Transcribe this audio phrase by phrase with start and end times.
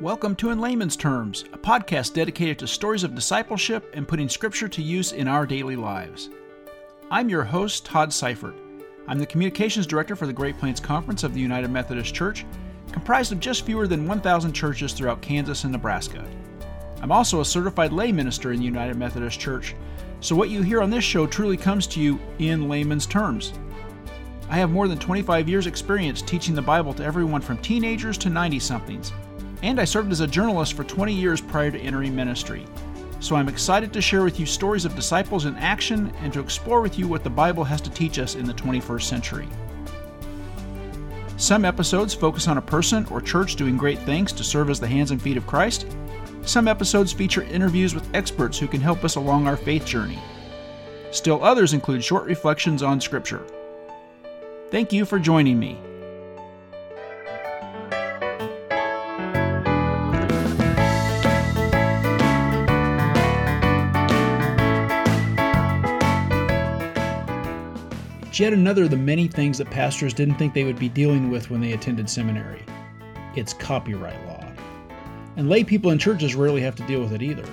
[0.00, 4.66] Welcome to In Layman's Terms, a podcast dedicated to stories of discipleship and putting Scripture
[4.66, 6.30] to use in our daily lives.
[7.10, 8.54] I'm your host, Todd Seifert.
[9.06, 12.46] I'm the Communications Director for the Great Plains Conference of the United Methodist Church,
[12.92, 16.26] comprised of just fewer than 1,000 churches throughout Kansas and Nebraska.
[17.02, 19.74] I'm also a certified lay minister in the United Methodist Church,
[20.20, 23.52] so what you hear on this show truly comes to you in layman's terms.
[24.48, 28.30] I have more than 25 years' experience teaching the Bible to everyone from teenagers to
[28.30, 29.12] 90 somethings
[29.62, 32.66] and I served as a journalist for 20 years prior to entering ministry.
[33.20, 36.80] So I'm excited to share with you stories of disciples in action and to explore
[36.80, 39.48] with you what the Bible has to teach us in the 21st century.
[41.36, 44.88] Some episodes focus on a person or church doing great things to serve as the
[44.88, 45.86] hands and feet of Christ.
[46.42, 50.18] Some episodes feature interviews with experts who can help us along our faith journey.
[51.12, 53.44] Still others include short reflections on Scripture.
[54.70, 55.78] Thank you for joining me.
[68.38, 71.50] Yet another of the many things that pastors didn't think they would be dealing with
[71.50, 72.62] when they attended seminary.
[73.34, 74.46] It's copyright law.
[75.36, 77.44] And lay people in churches rarely have to deal with it either.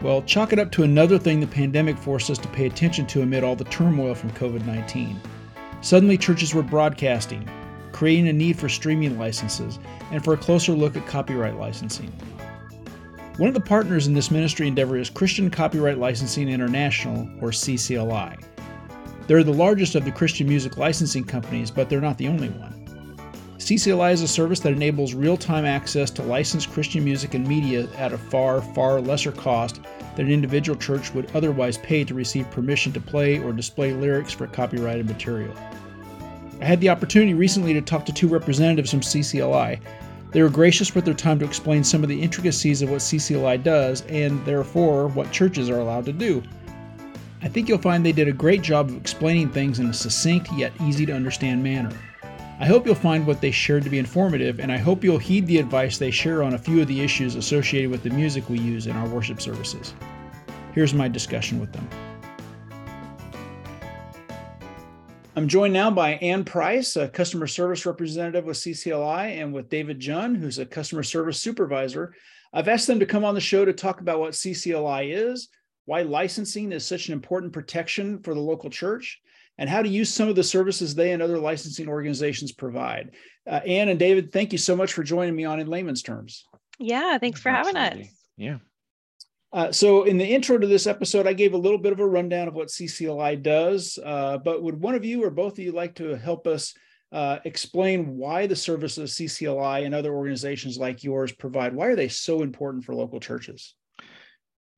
[0.00, 3.22] Well, chalk it up to another thing the pandemic forced us to pay attention to
[3.22, 5.20] amid all the turmoil from COVID 19.
[5.80, 7.48] Suddenly, churches were broadcasting,
[7.92, 9.78] creating a need for streaming licenses,
[10.10, 12.12] and for a closer look at copyright licensing.
[13.36, 18.38] One of the partners in this ministry endeavor is Christian Copyright Licensing International, or CCLI.
[19.26, 22.84] They're the largest of the Christian music licensing companies, but they're not the only one.
[23.58, 27.88] CCLI is a service that enables real time access to licensed Christian music and media
[27.96, 29.80] at a far, far lesser cost
[30.16, 34.32] than an individual church would otherwise pay to receive permission to play or display lyrics
[34.32, 35.54] for copyrighted material.
[36.60, 39.80] I had the opportunity recently to talk to two representatives from CCLI.
[40.32, 43.62] They were gracious with their time to explain some of the intricacies of what CCLI
[43.62, 46.42] does and, therefore, what churches are allowed to do.
[47.44, 50.50] I think you'll find they did a great job of explaining things in a succinct
[50.54, 51.94] yet easy to understand manner.
[52.58, 55.46] I hope you'll find what they shared to be informative, and I hope you'll heed
[55.46, 58.58] the advice they share on a few of the issues associated with the music we
[58.58, 59.92] use in our worship services.
[60.72, 61.86] Here's my discussion with them.
[65.36, 70.00] I'm joined now by Ann Price, a customer service representative with CCLI, and with David
[70.00, 72.14] Junn, who's a customer service supervisor.
[72.54, 75.50] I've asked them to come on the show to talk about what CCLI is,
[75.86, 79.20] why licensing is such an important protection for the local church,
[79.58, 83.12] and how to use some of the services they and other licensing organizations provide.
[83.46, 86.46] Uh, Ann and David, thank you so much for joining me on In Layman's Terms.
[86.78, 88.06] Yeah, thanks for having us.
[88.36, 88.58] Yeah.
[89.52, 92.06] Uh, so, in the intro to this episode, I gave a little bit of a
[92.06, 93.96] rundown of what CCLI does.
[94.04, 96.74] Uh, but would one of you or both of you like to help us
[97.12, 101.72] uh, explain why the services CCLI and other organizations like yours provide?
[101.72, 103.76] Why are they so important for local churches?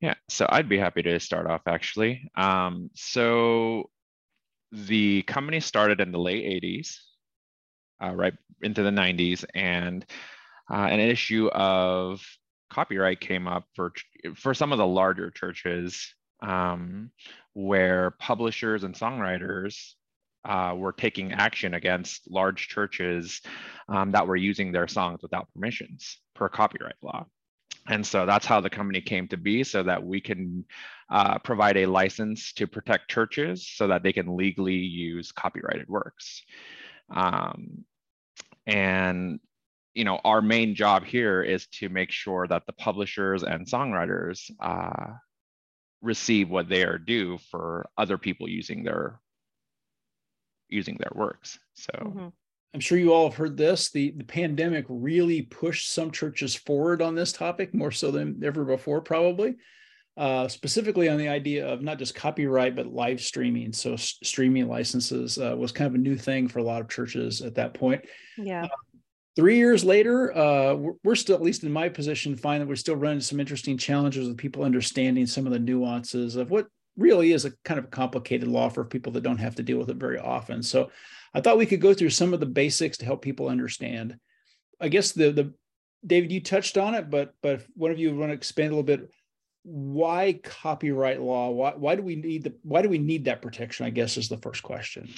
[0.00, 2.30] Yeah, so I'd be happy to start off actually.
[2.36, 3.90] Um, so
[4.72, 6.96] the company started in the late 80s,
[8.02, 10.04] uh, right into the 90s, and
[10.70, 12.22] uh, an issue of
[12.70, 13.92] copyright came up for
[14.34, 17.10] for some of the larger churches um,
[17.54, 19.92] where publishers and songwriters
[20.44, 23.40] uh, were taking action against large churches
[23.88, 27.24] um, that were using their songs without permissions per copyright law.
[27.88, 30.64] And so that's how the company came to be so that we can
[31.10, 36.42] uh, provide a license to protect churches so that they can legally use copyrighted works.
[37.14, 37.84] Um,
[38.66, 39.38] and
[39.94, 44.50] you know, our main job here is to make sure that the publishers and songwriters
[44.60, 45.14] uh,
[46.02, 49.20] receive what they are due for other people using their
[50.68, 51.58] using their works.
[51.74, 52.28] So mm-hmm.
[52.76, 53.90] I'm sure you all have heard this.
[53.90, 58.66] The, the pandemic really pushed some churches forward on this topic more so than ever
[58.66, 59.54] before, probably.
[60.14, 63.72] Uh, specifically on the idea of not just copyright but live streaming.
[63.72, 66.90] So s- streaming licenses uh, was kind of a new thing for a lot of
[66.90, 68.04] churches at that point.
[68.36, 68.64] Yeah.
[68.64, 68.68] Uh,
[69.36, 72.76] three years later, uh, we're, we're, still, at least in my position, find that we're
[72.76, 76.66] still running some interesting challenges with people understanding some of the nuances of what
[76.98, 79.78] really is a kind of a complicated law for people that don't have to deal
[79.78, 80.62] with it very often.
[80.62, 80.90] So
[81.36, 84.16] I thought we could go through some of the basics to help people understand.
[84.80, 85.52] I guess the the
[86.04, 88.70] David, you touched on it, but but if one of you want to expand a
[88.70, 89.10] little bit,
[89.62, 91.50] why copyright law?
[91.50, 93.84] Why why do we need the why do we need that protection?
[93.84, 95.10] I guess is the first question.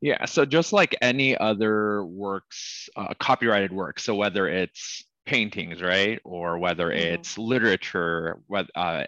[0.00, 6.18] Yeah, so just like any other works, uh, copyrighted work, so whether it's paintings, right,
[6.24, 7.14] or whether mm-hmm.
[7.14, 9.04] it's literature, whether uh,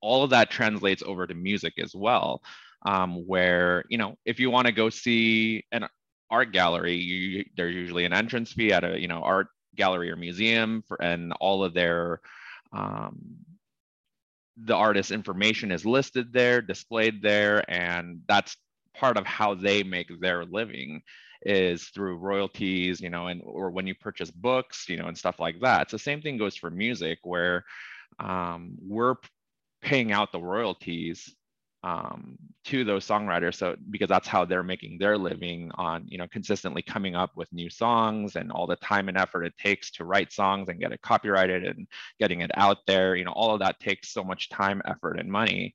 [0.00, 2.42] all of that translates over to music as well
[2.86, 5.86] um, where you know if you want to go see an
[6.30, 10.16] art gallery, you, there's usually an entrance fee at a you know art gallery or
[10.16, 12.20] museum for, and all of their
[12.72, 13.36] um,
[14.56, 18.56] the artist's information is listed there, displayed there, and that's
[18.94, 21.02] part of how they make their living
[21.42, 25.38] is through royalties, you know, and or when you purchase books, you know, and stuff
[25.38, 25.90] like that.
[25.90, 27.64] So same thing goes for music where
[28.18, 29.16] um, we're
[29.82, 31.35] paying out the royalties
[31.86, 33.54] um, to those songwriters.
[33.54, 37.52] So because that's how they're making their living on, you know, consistently coming up with
[37.52, 40.90] new songs and all the time and effort it takes to write songs and get
[40.90, 41.86] it copyrighted and
[42.18, 43.14] getting it out there.
[43.14, 45.74] You know, all of that takes so much time, effort, and money.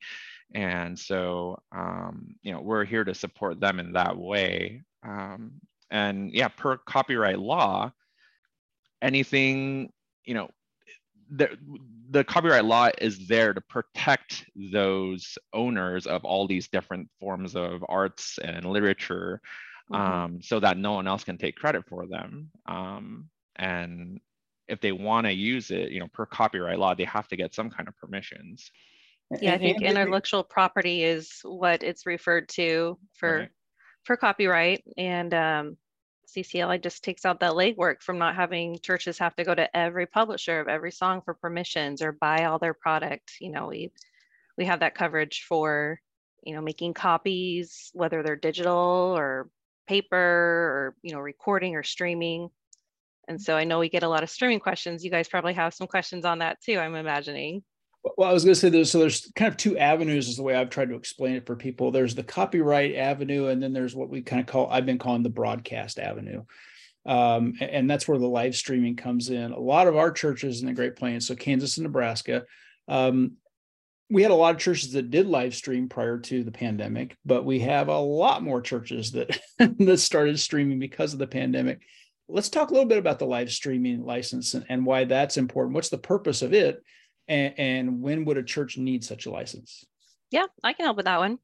[0.53, 4.81] And so, um, you know, we're here to support them in that way.
[5.03, 5.53] Um,
[5.91, 7.93] and yeah, per copyright law,
[9.01, 9.93] anything,
[10.25, 10.49] you know,
[11.29, 11.57] the,
[12.11, 17.83] the copyright law is there to protect those owners of all these different forms of
[17.87, 19.41] arts and literature
[19.91, 20.01] mm-hmm.
[20.01, 22.51] um, so that no one else can take credit for them.
[22.65, 24.19] Um, and
[24.67, 27.55] if they want to use it, you know, per copyright law, they have to get
[27.55, 28.69] some kind of permissions.
[29.39, 33.49] Yeah, I think intellectual property is what it's referred to for right.
[34.03, 34.83] for copyright.
[34.97, 35.77] And um,
[36.27, 40.05] CCLI just takes out that legwork from not having churches have to go to every
[40.05, 43.33] publisher of every song for permissions or buy all their product.
[43.39, 43.91] You know, we
[44.57, 45.99] we have that coverage for
[46.43, 49.49] you know making copies, whether they're digital or
[49.87, 52.49] paper or you know recording or streaming.
[53.27, 55.03] And so I know we get a lot of streaming questions.
[55.03, 56.77] You guys probably have some questions on that too.
[56.79, 57.63] I'm imagining.
[58.03, 60.43] Well, I was going to say there's so there's kind of two avenues is the
[60.43, 61.91] way I've tried to explain it for people.
[61.91, 65.23] There's the copyright avenue, and then there's what we kind of call I've been calling
[65.23, 66.43] the broadcast avenue,
[67.05, 69.51] um, and that's where the live streaming comes in.
[69.51, 72.43] A lot of our churches in the Great Plains, so Kansas and Nebraska,
[72.87, 73.33] um,
[74.09, 77.45] we had a lot of churches that did live stream prior to the pandemic, but
[77.45, 81.81] we have a lot more churches that that started streaming because of the pandemic.
[82.27, 85.75] Let's talk a little bit about the live streaming license and, and why that's important.
[85.75, 86.83] What's the purpose of it?
[87.31, 89.85] And, and when would a church need such a license?
[90.31, 91.39] Yeah, I can help with that one.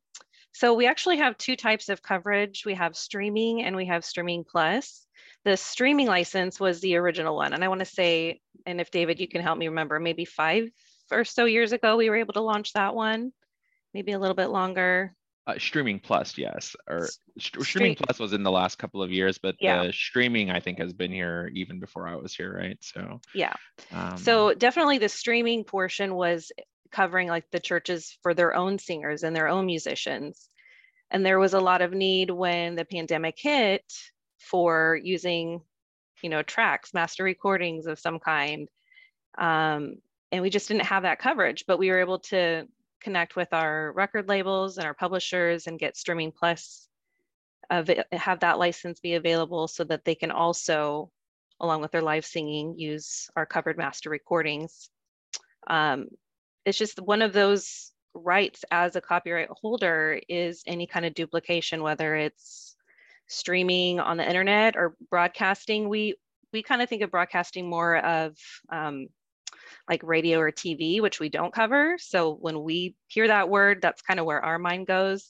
[0.51, 2.65] So we actually have two types of coverage.
[2.65, 5.05] We have streaming and we have streaming plus.
[5.45, 7.53] The streaming license was the original one.
[7.53, 10.69] And I want to say, and if David, you can help me remember, maybe five
[11.11, 13.31] or so years ago, we were able to launch that one,
[13.93, 15.13] maybe a little bit longer.
[15.47, 17.07] Uh, streaming plus, yes, or
[17.39, 19.85] st- streaming plus was in the last couple of years, but yeah.
[19.85, 22.77] the streaming I think has been here even before I was here, right?
[22.81, 23.53] So yeah,
[23.93, 26.51] um, so definitely the streaming portion was
[26.91, 30.49] covering like the churches for their own singers and their own musicians,
[31.11, 33.85] and there was a lot of need when the pandemic hit
[34.37, 35.61] for using,
[36.21, 38.67] you know, tracks, master recordings of some kind,
[39.37, 39.95] um,
[40.33, 42.67] and we just didn't have that coverage, but we were able to
[43.07, 46.89] connect with our record labels and our publishers and get Streaming Plus,
[47.69, 51.09] have that license be available so that they can also,
[51.61, 54.89] along with their live singing, use our covered master recordings.
[55.67, 56.09] Um,
[56.65, 61.83] it's just one of those rights as a copyright holder is any kind of duplication,
[61.83, 62.75] whether it's
[63.27, 65.87] streaming on the internet or broadcasting.
[65.87, 66.15] We
[66.51, 68.35] we kind of think of broadcasting more of
[68.69, 69.07] um,
[69.89, 71.97] like radio or TV, which we don't cover.
[71.99, 75.29] So when we hear that word, that's kind of where our mind goes.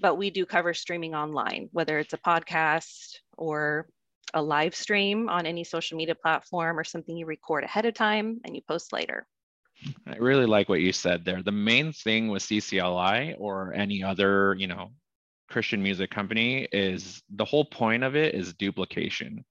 [0.00, 3.88] But we do cover streaming online, whether it's a podcast or
[4.34, 8.40] a live stream on any social media platform or something you record ahead of time
[8.44, 9.26] and you post later.
[10.06, 11.42] I really like what you said there.
[11.42, 14.90] The main thing with CCLI or any other, you know,
[15.48, 19.44] Christian music company is the whole point of it is duplication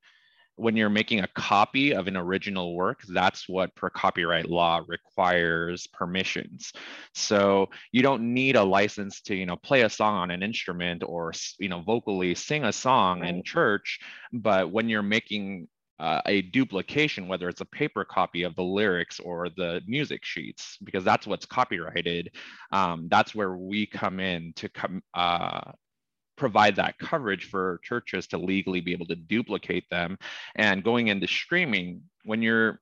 [0.58, 5.88] when you're making a copy of an original work, that's what per copyright law requires
[5.88, 6.74] permissions.
[7.14, 11.04] So you don't need a license to, you know, play a song on an instrument
[11.06, 13.30] or, you know, vocally sing a song right.
[13.30, 14.00] in church.
[14.34, 15.68] But when you're making
[16.00, 20.78] uh, a duplication, whether it's a paper copy of the lyrics or the music sheets,
[20.84, 22.32] because that's what's copyrighted.
[22.72, 25.72] Um, that's where we come in to come uh,
[26.38, 30.17] provide that coverage for churches to legally be able to duplicate them.
[30.56, 32.79] And going into streaming, when you're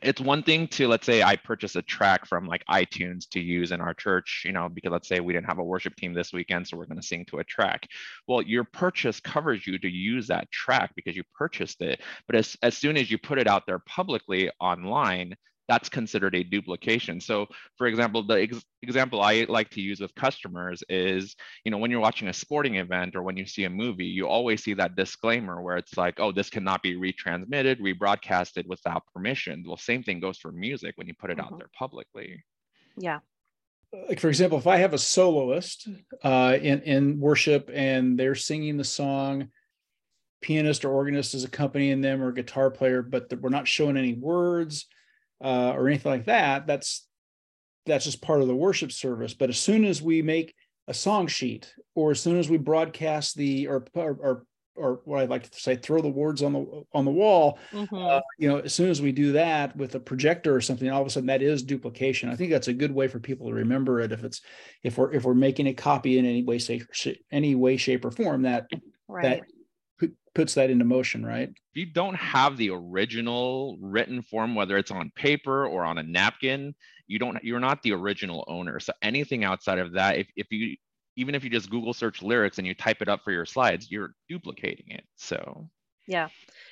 [0.00, 3.72] it's one thing to let's say I purchase a track from like iTunes to use
[3.72, 6.32] in our church, you know, because let's say we didn't have a worship team this
[6.32, 7.86] weekend, so we're going to sing to a track.
[8.26, 12.00] Well, your purchase covers you to use that track because you purchased it.
[12.26, 15.36] But as, as soon as you put it out there publicly online,
[15.72, 17.18] that's considered a duplication.
[17.18, 17.46] So
[17.78, 21.90] for example, the ex example I like to use with customers is, you know, when
[21.90, 24.96] you're watching a sporting event or when you see a movie, you always see that
[24.96, 29.64] disclaimer where it's like, oh, this cannot be retransmitted, rebroadcasted without permission.
[29.66, 31.44] Well, same thing goes for music when you put it mm -hmm.
[31.44, 31.58] out mm-hmm.
[31.58, 32.28] there publicly.
[33.08, 33.20] Yeah.
[34.08, 35.78] Like for example, if I have a soloist
[36.30, 39.32] uh, in in worship and they're singing the song,
[40.46, 44.74] pianist or organist is accompanying them or guitar player, but we're not showing any words
[45.42, 47.06] uh, or anything like that, that's
[47.86, 49.34] that's just part of the worship service.
[49.34, 50.54] But as soon as we make
[50.88, 55.20] a song sheet, or as soon as we broadcast the or or, or or what
[55.20, 57.58] I'd like to say, throw the words on the on the wall.
[57.72, 57.94] Mm-hmm.
[57.94, 61.00] Uh, you know, as soon as we do that with a projector or something, all
[61.00, 62.30] of a sudden that is duplication.
[62.30, 64.12] I think that's a good way for people to remember it.
[64.12, 64.40] If it's
[64.82, 68.10] if we're if we're making a copy in any way, shape, any way, shape, or
[68.10, 68.66] form, that
[69.08, 69.22] right.
[69.22, 69.40] that
[70.34, 71.48] puts that into motion, right?
[71.48, 76.02] If you don't have the original written form, whether it's on paper or on a
[76.02, 76.74] napkin,
[77.06, 78.80] you don't you're not the original owner.
[78.80, 80.76] So anything outside of that, if if you
[81.16, 83.90] even if you just Google search lyrics and you type it up for your slides,
[83.90, 85.04] you're duplicating it.
[85.16, 85.68] So,
[86.06, 86.28] yeah.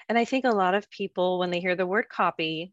[0.09, 2.73] And I think a lot of people, when they hear the word copy,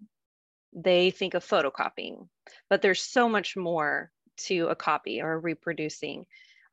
[0.74, 2.27] they think of photocopying,
[2.70, 6.25] but there's so much more to a copy or reproducing.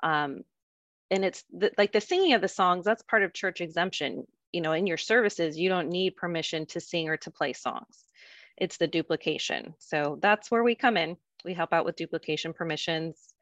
[0.02, 0.42] Um,
[1.14, 4.26] and it's the, like the singing of the songs, that's part of church exemption.
[4.52, 8.04] You know, in your services, you don't need permission to sing or to play songs.
[8.56, 9.74] It's the duplication.
[9.78, 11.16] So that's where we come in.
[11.44, 13.34] We help out with duplication permissions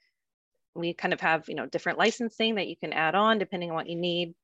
[0.75, 3.76] we kind of have you know different licensing that you can add on depending on
[3.76, 4.35] what you need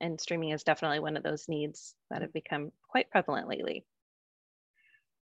[0.00, 3.84] and streaming is definitely one of those needs that have become quite prevalent lately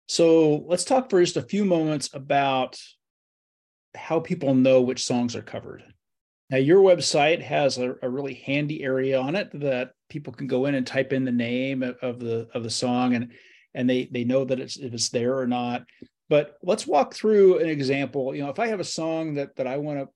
[0.08, 2.78] so let's talk for just a few moments about
[3.94, 5.82] how people know which songs are covered
[6.52, 10.66] now your website has a, a really handy area on it that people can go
[10.66, 13.32] in and type in the name of the of the song and
[13.74, 15.84] and they they know that it's if it's there or not.
[16.28, 18.34] But let's walk through an example.
[18.34, 20.08] You know if i have a song that that i want to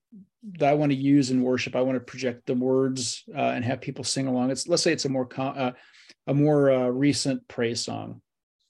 [0.59, 3.65] that i want to use in worship i want to project the words uh, and
[3.65, 5.73] have people sing along it's let's say it's a more uh,
[6.29, 8.21] a more uh, recent praise song.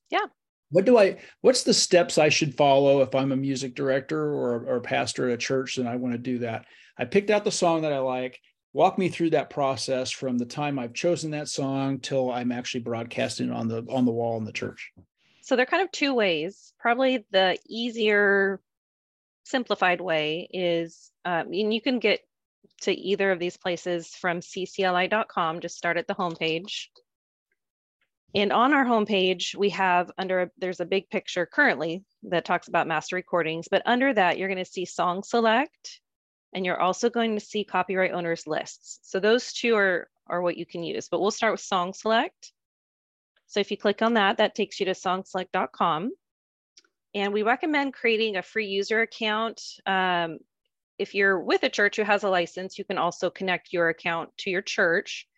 [0.08, 0.26] Yeah.
[0.70, 4.64] What do i what's the steps i should follow if i'm a music director or,
[4.66, 6.64] or a pastor at a church and i want to do that
[6.98, 8.38] i picked out the song that i like
[8.72, 12.80] walk me through that process from the time i've chosen that song till i'm actually
[12.80, 14.92] broadcasting on the on the wall in the church
[15.46, 16.72] so there are kind of two ways.
[16.80, 18.60] Probably the easier,
[19.44, 22.18] simplified way is, um, and you can get
[22.80, 25.60] to either of these places from ccli.com.
[25.60, 26.86] Just start at the homepage.
[28.34, 32.88] And on our homepage, we have under, there's a big picture currently that talks about
[32.88, 36.00] master recordings, but under that, you're going to see song select,
[36.56, 38.98] and you're also going to see copyright owners lists.
[39.02, 42.50] So those two are, are what you can use, but we'll start with song select.
[43.46, 46.12] So if you click on that, that takes you to songselect.com.
[47.14, 49.60] And we recommend creating a free user account.
[49.84, 50.38] Um,
[50.98, 54.30] if you're with a church who has a license, you can also connect your account
[54.38, 55.28] to your church.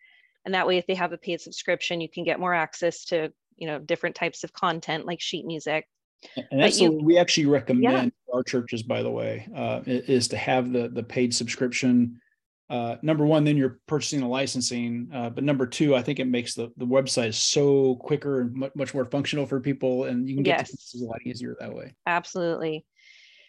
[0.45, 3.33] And that way, if they have a paid subscription, you can get more access to
[3.57, 5.85] you know different types of content like sheet music.
[6.49, 8.13] And that's you, what we actually recommend.
[8.33, 12.19] Our churches, by the way, uh, is to have the the paid subscription
[12.69, 15.09] uh, number one, then you're purchasing the licensing.
[15.13, 18.71] Uh, but number two, I think it makes the, the website so quicker and much,
[18.75, 20.95] much more functional for people, and you can get yes.
[21.01, 21.95] a lot easier that way.
[22.05, 22.85] Absolutely.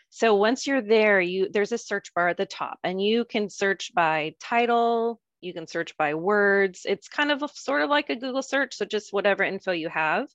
[0.09, 3.51] So once you're there, you there's a search bar at the top, and you can
[3.51, 5.21] search by title.
[5.43, 6.83] You can search by words.
[6.85, 9.91] It's kind of a, sort of like a Google search, so just whatever info you
[9.91, 10.29] have.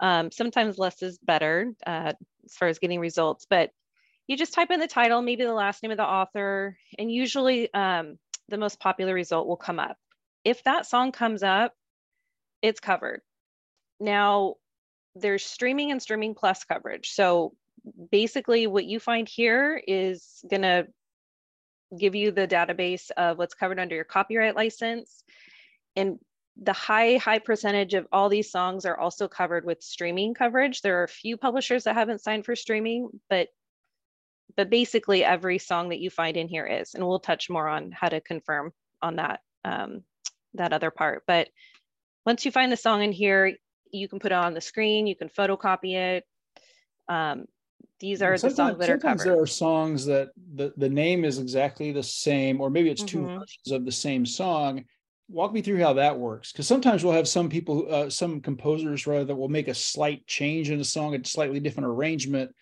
[0.00, 2.12] Um, sometimes less is better uh,
[2.44, 3.70] as far as getting results, but
[4.26, 7.72] you just type in the title, maybe the last name of the author, and usually
[7.74, 8.16] um,
[8.48, 9.96] the most popular result will come up.
[10.44, 11.74] If that song comes up,
[12.62, 13.22] it's covered.
[13.98, 14.54] Now,
[15.16, 17.10] there's streaming and streaming plus coverage.
[17.10, 17.54] So
[18.10, 20.86] basically, what you find here is going to
[21.98, 25.24] give you the database of what's covered under your copyright license.
[25.96, 26.18] And
[26.62, 30.82] the high, high percentage of all these songs are also covered with streaming coverage.
[30.82, 33.48] There are a few publishers that haven't signed for streaming, but
[34.56, 37.92] but basically every song that you find in here is, and we'll touch more on
[37.92, 40.02] how to confirm on that, um,
[40.54, 41.22] that other part.
[41.24, 41.48] But
[42.26, 43.56] once you find the song in here,
[43.92, 46.24] you can put it on the screen, you can photocopy it.
[47.08, 47.46] Um,
[48.00, 49.26] these are sometimes, the songs that are covered.
[49.26, 53.18] There are songs that the, the name is exactly the same, or maybe it's two
[53.18, 53.38] mm-hmm.
[53.38, 54.84] versions of the same song.
[55.30, 59.06] Walk me through how that works, because sometimes we'll have some people, uh, some composers
[59.06, 62.52] rather, that will make a slight change in a song, a slightly different arrangement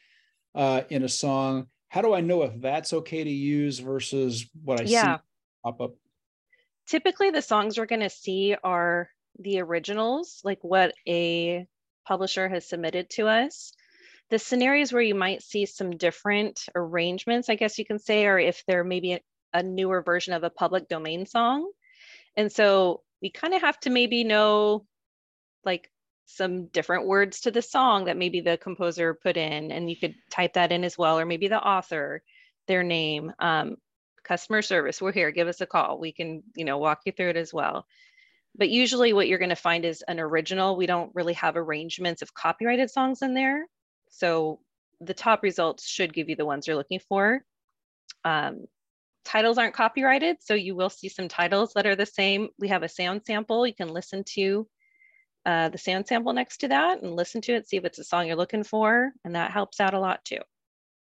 [0.54, 4.80] uh, in a song, how do I know if that's okay to use versus what
[4.80, 5.16] I yeah.
[5.16, 5.22] see
[5.64, 5.94] pop up?
[6.86, 9.08] Typically, the songs we're going to see are
[9.38, 11.66] the originals, like what a
[12.06, 13.72] publisher has submitted to us.
[14.30, 18.38] The scenarios where you might see some different arrangements, I guess you can say, are
[18.38, 19.20] if there may be a,
[19.54, 21.70] a newer version of a public domain song.
[22.38, 24.86] And so we kind of have to maybe know
[25.64, 25.90] like
[26.24, 30.14] some different words to the song that maybe the composer put in and you could
[30.30, 32.22] type that in as well or maybe the author
[32.66, 33.76] their name um,
[34.24, 37.30] customer service we're here give us a call we can you know walk you through
[37.30, 37.86] it as well
[38.58, 40.76] but usually what you're going to find is an original.
[40.76, 43.66] We don't really have arrangements of copyrighted songs in there.
[44.10, 44.58] So
[45.00, 47.44] the top results should give you the ones you're looking for.
[48.24, 48.66] Um,
[49.28, 52.48] titles aren't copyrighted, so you will see some titles that are the same.
[52.58, 53.66] We have a sound sample.
[53.66, 54.66] You can listen to
[55.44, 58.04] uh, the sound sample next to that and listen to it, see if it's a
[58.04, 60.40] song you're looking for, and that helps out a lot too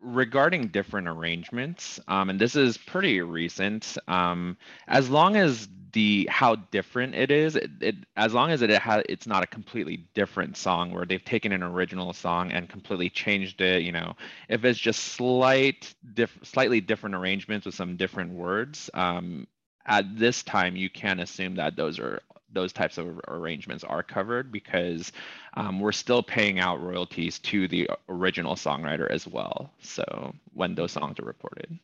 [0.01, 4.57] regarding different arrangements, um, and this is pretty recent, um,
[4.87, 8.80] as long as the how different it is, it, it as long as it, it
[8.83, 13.11] has it's not a completely different song where they've taken an original song and completely
[13.11, 13.83] changed it.
[13.83, 14.14] You know,
[14.49, 19.47] if it's just slight, diff, slightly different arrangements with some different words, um,
[19.87, 24.50] at this time you can assume that those are those types of arrangements are covered
[24.50, 25.12] because
[25.54, 29.71] um, we're still paying out royalties to the original songwriter as well.
[29.80, 31.78] So when those songs are reported.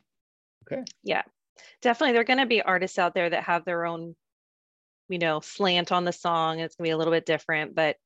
[0.65, 0.83] Okay.
[1.03, 1.21] Yeah,
[1.81, 2.13] definitely.
[2.13, 4.15] There are going to be artists out there that have their own,
[5.09, 6.59] you know, slant on the song.
[6.59, 7.97] It's going to be a little bit different, but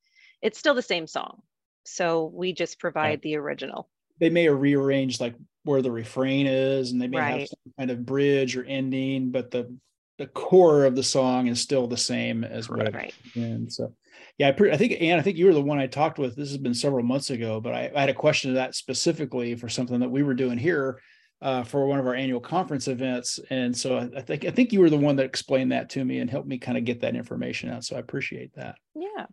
[0.42, 1.42] it's still the same song.
[1.84, 3.88] So we just provide the original.
[4.18, 7.40] They may have rearranged like where the refrain is, and they may Right.
[7.40, 9.74] have some kind of bridge or ending, but the
[10.18, 13.14] the core of the song is still the same as what Right.
[13.34, 13.94] And so,
[14.36, 16.36] yeah, I, pre- I think, Ann I think you were the one I talked with.
[16.36, 19.54] This has been several months ago, but I, I had a question to that specifically
[19.54, 21.00] for something that we were doing here
[21.42, 23.40] uh, for one of our annual conference events.
[23.50, 26.04] And so I, I think I think you were the one that explained that to
[26.04, 27.84] me and helped me kind of get that information out.
[27.84, 28.76] So I appreciate that.
[28.94, 29.26] Yeah.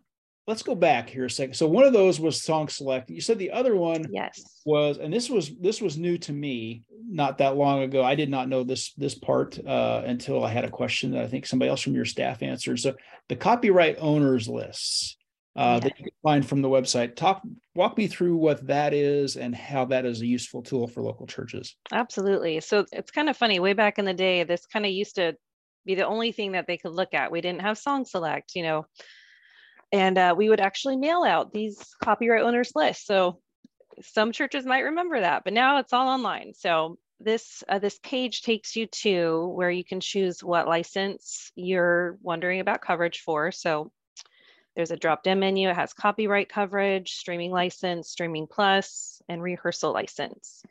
[0.46, 1.52] Let's go back here a second.
[1.52, 3.10] So one of those was song select.
[3.10, 4.62] You said the other one Yes.
[4.64, 8.28] was and this was this was new to me not that long ago i did
[8.30, 11.68] not know this this part uh, until i had a question that i think somebody
[11.68, 12.94] else from your staff answered so
[13.28, 15.17] the copyright owners lists
[15.56, 17.42] uh, that you can find from the website talk
[17.74, 21.26] walk me through what that is and how that is a useful tool for local
[21.26, 22.60] churches Absolutely.
[22.60, 23.60] So it's kind of funny.
[23.60, 25.36] Way back in the day, this kind of used to
[25.86, 27.32] be the only thing that they could look at.
[27.32, 28.86] We didn't have song select, you know,
[29.92, 33.06] and uh, we would actually mail out these copyright owners lists.
[33.06, 33.40] So
[34.02, 36.52] some churches might remember that, but now it's all online.
[36.54, 42.18] So this uh, this page takes you to where you can choose what license you're
[42.22, 43.50] wondering about coverage for.
[43.50, 43.90] So
[44.78, 45.68] there's a drop-down menu.
[45.68, 50.62] It has copyright coverage, streaming license, streaming plus, and rehearsal license.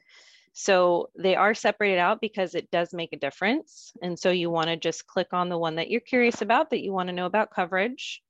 [0.54, 3.92] So they are separated out because it does make a difference.
[4.02, 6.82] And so you want to just click on the one that you're curious about, that
[6.82, 8.24] you want to know about coverage.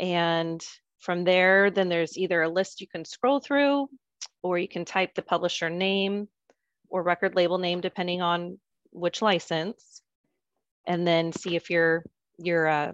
[0.00, 0.60] And
[0.98, 3.88] from there, then there's either a list you can scroll through,
[4.42, 6.26] or you can type the publisher name
[6.88, 8.58] or record label name, depending on
[8.90, 10.02] which license,
[10.88, 12.02] and then see if you're,
[12.36, 12.92] you're, uh,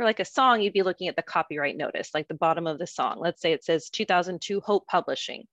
[0.00, 2.78] for like a song, you'd be looking at the copyright notice, like the bottom of
[2.78, 3.18] the song.
[3.20, 5.46] Let's say it says 2002 Hope Publishing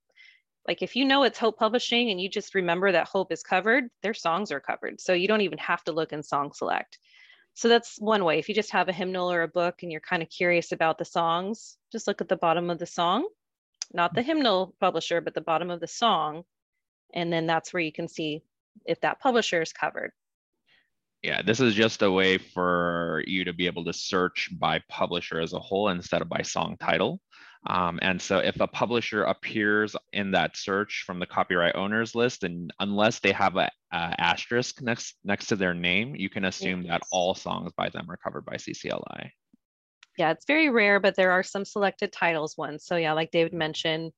[0.67, 3.85] like if you know it's Hope Publishing and you just remember that Hope is covered,
[4.03, 4.99] their songs are covered.
[4.99, 6.99] So you don't even have to look in Song Select.
[7.53, 8.37] So that's one way.
[8.37, 10.97] If you just have a hymnal or a book and you're kind of curious about
[10.97, 13.27] the songs, just look at the bottom of the song,
[13.93, 16.43] not the hymnal publisher, but the bottom of the song.
[17.13, 18.43] And then that's where you can see
[18.85, 20.11] if that publisher is covered.
[21.23, 25.39] Yeah, this is just a way for you to be able to search by publisher
[25.39, 27.19] as a whole instead of by song title.
[27.65, 32.43] Um, and so if a publisher appears in that search from the copyright owners list,
[32.43, 36.87] and unless they have a, a asterisk next next to their name, you can assume
[36.87, 39.31] that all songs by them are covered by CCLI.
[40.17, 42.85] Yeah, it's very rare, but there are some selected titles ones.
[42.85, 44.13] So yeah, like David mentioned,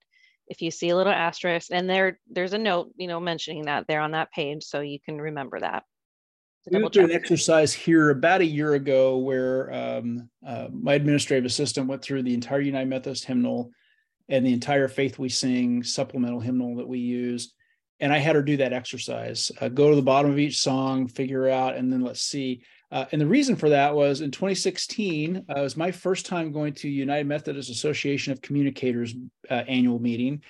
[0.48, 3.88] if you see a little asterisk and there there's a note, you know, mentioning that
[3.88, 5.84] there on that page, so you can remember that.
[6.72, 11.46] We went through an exercise here about a year ago where um, uh, my administrative
[11.46, 13.72] assistant went through the entire United Methodist hymnal
[14.28, 17.54] and the entire Faith We Sing supplemental hymnal that we use.
[18.00, 21.08] And I had her do that exercise, uh, go to the bottom of each song,
[21.08, 22.64] figure out, and then let's see.
[22.92, 26.52] Uh, and the reason for that was in 2016, uh, it was my first time
[26.52, 29.16] going to United Methodist Association of Communicators
[29.50, 30.42] uh, annual meeting.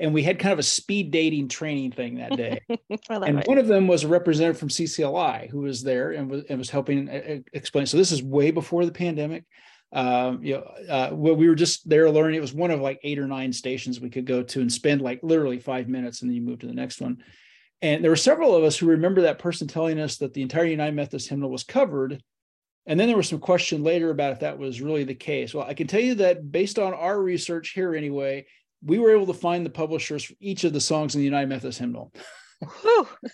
[0.00, 2.60] And we had kind of a speed dating training thing that day
[3.10, 6.30] I love and one of them was a representative from CCLI who was there and
[6.30, 7.86] was, and was helping uh, uh, explain.
[7.86, 9.44] So this is way before the pandemic.
[9.92, 12.36] Um, you know, uh, well, we were just there learning.
[12.36, 15.00] It was one of like eight or nine stations we could go to and spend
[15.00, 17.22] like literally five minutes, and then you move to the next one.
[17.80, 20.64] And there were several of us who remember that person telling us that the entire
[20.64, 22.22] United Methodist hymnal was covered.
[22.86, 25.54] And then there was some question later about if that was really the case.
[25.54, 28.46] Well, I can tell you that based on our research here, anyway,
[28.84, 31.48] we were able to find the publishers for each of the songs in the United
[31.48, 32.12] Methodist hymnal.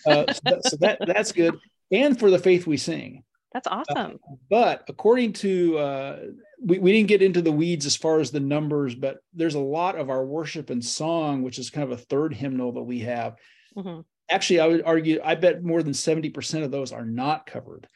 [0.05, 1.57] Uh, so, that, so that that's good,
[1.91, 3.23] and for the faith we sing.
[3.53, 4.19] that's awesome.
[4.51, 6.19] But according to, uh,
[6.61, 9.59] we we didn't get into the weeds as far as the numbers, but there's a
[9.59, 12.99] lot of our worship and song, which is kind of a third hymnal that we
[12.99, 13.37] have.
[13.75, 14.05] Mhm.
[14.29, 17.87] Actually, I would argue, I bet more than seventy percent of those are not covered.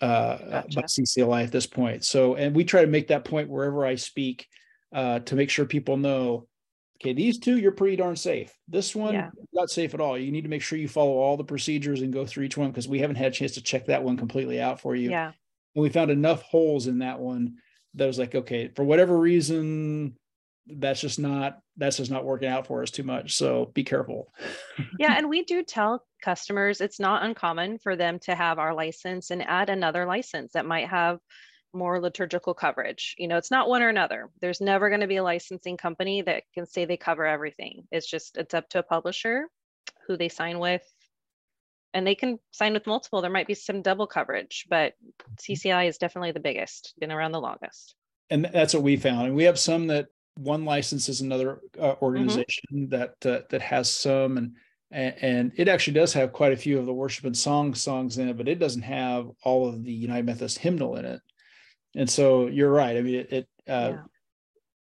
[0.00, 0.76] uh, Gotcha.
[0.80, 2.02] by CCLI at this point.
[2.04, 4.46] So, and we try to make that point wherever I speak
[4.94, 6.46] uh, to make sure people know.
[7.02, 8.56] Okay, these two you're pretty darn safe.
[8.68, 9.30] This one Yeah.
[9.52, 10.16] not safe at all.
[10.16, 12.70] You need to make sure you follow all the procedures and go through each one
[12.70, 15.10] because we haven't had a chance to check that one completely out for you.
[15.10, 15.32] Yeah.
[15.74, 17.56] And we found enough holes in that one
[17.94, 20.16] that was like, okay, for whatever reason,
[20.68, 23.34] that's just not that's just not working out for us too much.
[23.34, 24.32] So be careful.
[24.98, 25.14] Yeah.
[25.18, 29.42] And we do tell customers it's not uncommon for them to have our license and
[29.42, 31.18] add another license that might have
[31.74, 33.14] more liturgical coverage.
[33.18, 34.30] You know, it's not one or another.
[34.40, 37.84] There's never going to be a licensing company that can say they cover everything.
[37.90, 39.48] It's just, it's up to a publisher
[40.06, 40.82] who they sign with.
[41.94, 43.20] And they can sign with multiple.
[43.20, 44.94] There might be some double coverage, but
[45.40, 47.94] CCI is definitely the biggest, been around the longest.
[48.30, 49.26] and that's what we found.
[49.26, 50.06] And we have some that
[50.36, 54.56] one license is another uh, organization that uh, that has some, and
[54.90, 58.16] and and it actually does have quite a few of the worship and song songs
[58.16, 61.20] in it, but it doesn't have all of the United Methodist hymnal in it.
[61.94, 62.96] And so you're right.
[62.96, 63.32] I mean, it.
[63.32, 64.02] it uh, Yeah.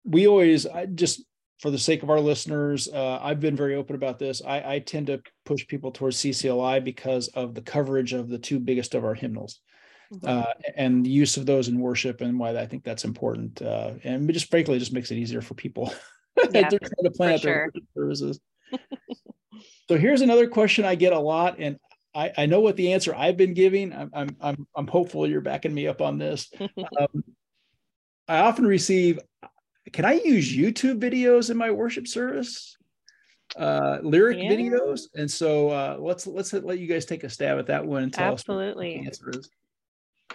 [0.04, 1.22] We always, I just
[1.60, 4.40] for the sake of our listeners, uh, I've been very open about this.
[4.46, 8.58] I, I tend to push people towards CCLI because of the coverage of the two
[8.58, 9.60] biggest of our hymnals
[10.14, 10.26] Mhm.
[10.26, 13.60] uh, and the use of those in worship and why I think that's important.
[13.60, 15.92] Uh, and just frankly it just makes it easier for people.
[16.52, 17.64] Yeah, They're trying to plan out their sure.
[17.66, 18.40] worship services.
[19.88, 21.76] so here's another question I get a lot, and
[22.18, 23.92] I, I know what the answer I've been giving.
[23.92, 26.50] I'm I'm I'm, I'm hopeful you're backing me up on this.
[26.98, 27.22] Um,
[28.26, 29.20] I often receive,
[29.92, 32.76] can I use YouTube videos in my worship service?
[33.56, 34.50] Uh, lyric Yeah.
[34.50, 38.02] videos, and so uh, let's let's let you guys take a stab at that one
[38.02, 38.94] and tell us what Absolutely.
[38.94, 39.48] the answer is.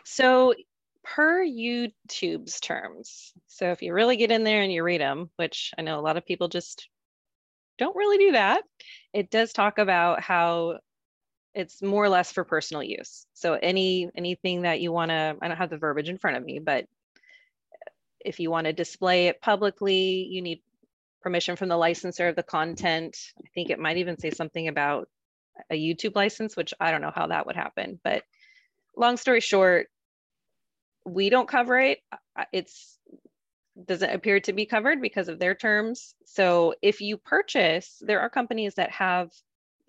[0.05, 0.55] So,
[1.03, 5.71] per YouTube's terms, so if you really get in there and you read them, which
[5.77, 6.87] I know a lot of people just
[7.77, 8.63] don't really do that,
[9.13, 10.79] it does talk about how
[11.55, 13.25] it's more or less for personal use.
[13.33, 16.43] So any anything that you want to, I don't have the verbiage in front of
[16.43, 16.85] me, but
[18.19, 20.61] if you want to display it publicly, you need
[21.21, 23.17] permission from the licensor of the content.
[23.37, 25.09] I think it might even say something about
[25.69, 28.23] a YouTube license, which I don't know how that would happen, but
[28.95, 29.87] long story short,
[31.05, 31.99] we don't cover it.
[32.51, 32.97] It's
[33.85, 36.13] doesn't appear to be covered because of their terms.
[36.25, 39.31] So if you purchase, there are companies that have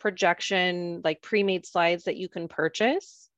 [0.05, 3.31] projection like pre-made slides that you can purchase.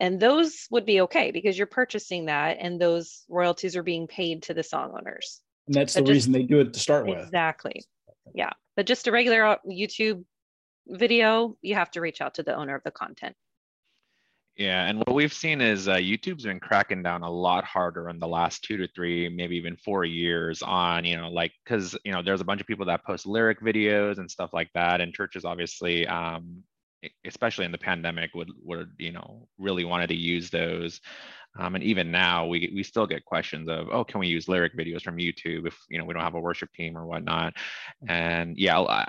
[0.00, 4.44] And those would be okay because you're purchasing that and those royalties are being paid
[4.44, 5.42] to the song owners.
[5.66, 7.18] And that's the just- reason they do it to start with.
[7.18, 7.82] Exactly.
[8.34, 8.52] Yeah.
[8.76, 10.24] But just a regular uh, YouTube
[10.86, 13.36] video, you have to reach out to the owner of the content.
[14.58, 18.18] Yeah, and what we've seen is uh, YouTube's been cracking down a lot harder in
[18.18, 22.10] the last two to three, maybe even four years on, you know, like because you
[22.10, 25.14] know there's a bunch of people that post lyric videos and stuff like that, and
[25.14, 26.64] churches obviously, um,
[27.24, 31.00] especially in the pandemic, would would you know really wanted to use those,
[31.56, 34.76] um, and even now we we still get questions of, oh, can we use lyric
[34.76, 37.54] videos from YouTube if you know we don't have a worship team or whatnot,
[38.08, 39.04] and yeah,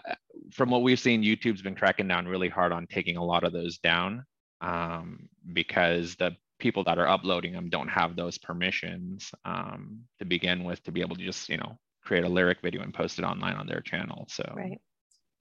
[0.51, 3.51] from what we've seen, YouTube's been cracking down really hard on taking a lot of
[3.51, 4.25] those down
[4.61, 10.63] um, because the people that are uploading them don't have those permissions um, to begin
[10.63, 13.23] with to be able to just you know create a lyric video and post it
[13.23, 14.25] online on their channel.
[14.29, 14.79] So Right.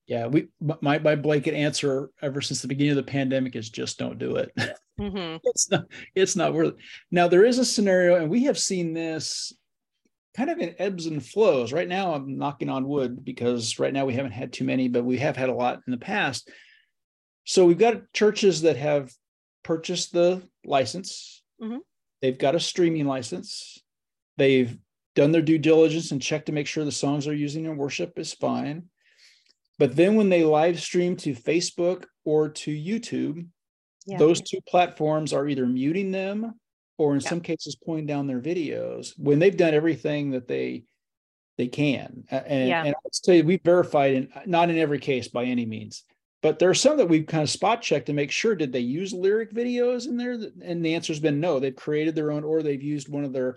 [0.06, 0.48] Yeah, we
[0.80, 4.36] my my blanket answer ever since the beginning of the pandemic is just don't do
[4.36, 4.50] it.
[4.98, 6.76] hmm it's not it's not worth it.
[7.10, 9.52] Now there is a scenario, and we have seen this
[10.34, 11.72] kind of in ebbs and flows.
[11.72, 15.04] Right now, I'm knocking on wood because right now we haven't had too many, but
[15.04, 16.50] we have had a lot in the past.
[17.48, 19.10] So we've got churches that have
[19.64, 21.42] purchased the license.
[21.58, 21.78] Mhm.
[22.20, 23.78] They've got a streaming license.
[24.36, 24.76] They've
[25.14, 28.18] done their due diligence and checked to make sure the songs they're using in worship
[28.18, 28.90] is fine.
[29.78, 33.48] But then when they live stream to Facebook or to YouTube,
[34.04, 34.18] Yeah.
[34.18, 36.60] those two platforms are either muting them
[36.98, 37.30] or in Yeah.
[37.30, 40.84] some cases pulling down their videos when they've done everything that they
[41.56, 42.24] they can.
[42.30, 42.84] And, Yeah.
[42.84, 46.04] and I'll tell you, we've verified in not in every case by any means,
[46.42, 48.80] but there are some that we've kind of spot checked to make sure did they
[48.80, 50.38] use lyric videos in there?
[50.62, 51.58] And the answer's been no.
[51.58, 53.56] They've created their own, or they've used one of their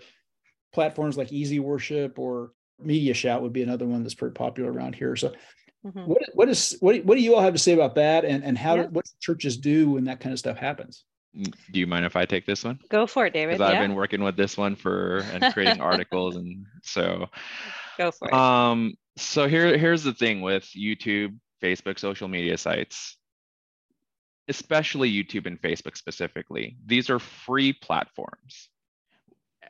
[0.72, 4.94] platforms like Easy Worship or Media Shout would be another one that's pretty popular around
[4.94, 5.14] here.
[5.16, 5.32] So
[5.84, 6.06] Mhm.
[6.06, 8.44] what what is what do- what do you all have to say about that and
[8.44, 8.82] and how Yeah.
[8.84, 11.04] do, what do churches do when that kind of stuff happens
[11.36, 12.78] mm, do you mind if I take this one?
[12.88, 13.54] Go for it, David.
[13.58, 17.28] Because I've been working with this one for and creating articles and so
[17.98, 18.34] go for it.
[18.34, 23.16] Um, so here, here's the thing with YouTube, Facebook, social media sites,
[24.48, 26.76] especially YouTube and Facebook specifically.
[26.84, 28.68] These are free platforms.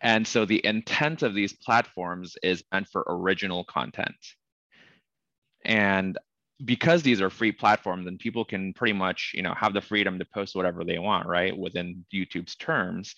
[0.00, 4.16] And so the intent of these platforms is meant for original content.
[5.64, 6.18] And
[6.64, 10.18] because these are free platforms and people can pretty much you know have the freedom
[10.18, 13.14] to post whatever they want right within youtube's terms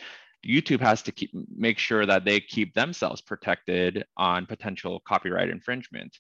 [0.46, 6.16] youtube has to keep make sure that they keep themselves protected on potential copyright infringement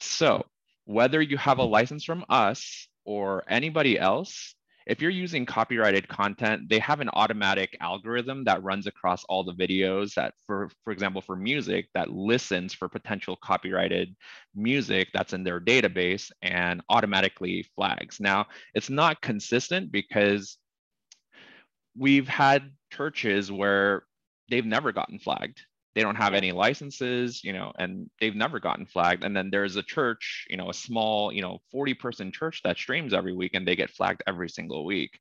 [0.00, 0.44] so
[0.86, 6.68] whether you have a license from us or anybody else if you're using copyrighted content,
[6.68, 11.20] they have an automatic algorithm that runs across all the videos that for, for example,
[11.20, 14.14] for music that listens for potential copyrighted
[14.54, 18.20] music that's in their database and automatically flags.
[18.20, 20.56] Now, it's not consistent because
[21.98, 24.04] we've had churches where
[24.48, 25.60] they've never gotten flagged
[25.96, 29.24] they don't have any licenses you know and they've never gotten flagged.
[29.24, 32.76] And then there's a church you know a small you know 40 person church that
[32.76, 35.18] streams every week and they get flagged every single week.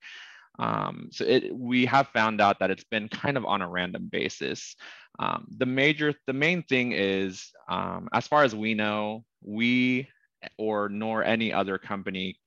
[0.60, 4.10] Um, so it, we have found out that it's been kind of on a random
[4.12, 4.76] basis.
[5.18, 10.10] Um, the major the main thing is um, as far as we know we
[10.58, 12.38] or nor any other company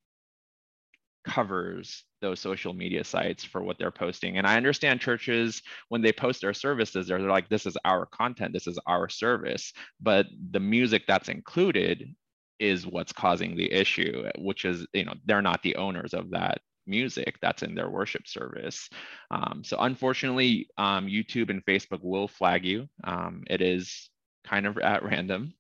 [1.24, 4.38] covers those social media sites for what they're posting.
[4.38, 8.06] And I understand churches, when they post their services, they're, they're like, this is our
[8.06, 9.72] content, this is our service.
[10.00, 12.14] But the music that's included
[12.58, 16.60] is what's causing the issue, which is, you know, they're not the owners of that
[16.86, 18.88] music that's in their worship service.
[19.30, 22.88] Um, so unfortunately, um, YouTube and Facebook will flag you.
[23.04, 24.10] Um, it is
[24.44, 25.52] kind of at random.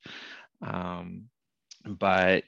[0.62, 1.24] Um,
[1.86, 2.44] but